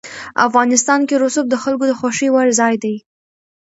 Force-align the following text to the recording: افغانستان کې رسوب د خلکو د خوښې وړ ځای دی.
افغانستان 0.47 0.99
کې 1.07 1.15
رسوب 1.23 1.45
د 1.49 1.55
خلکو 1.63 1.83
د 1.89 1.93
خوښې 1.99 2.27
وړ 2.31 2.47
ځای 2.59 2.75
دی. 2.83 2.95